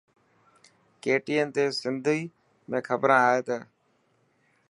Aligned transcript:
KTN 1.01 1.47
تي 1.55 1.63
سنڌي 1.81 2.19
۾ 2.71 2.79
کبران 2.87 3.23
ائي 3.29 3.39
تي. 3.47 3.57